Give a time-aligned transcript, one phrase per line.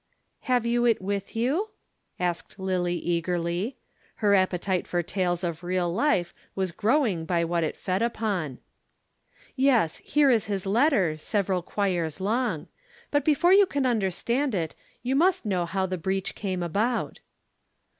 [0.49, 1.69] "Have you it with you?"
[2.19, 3.77] asked Lillie eagerly.
[4.15, 8.57] Her appetite for tales of real life was growing by what it fed upon.
[9.55, 12.65] "Yes here is his letter, several quires long.
[13.11, 17.19] But before you can understand it, you must know how the breach came about."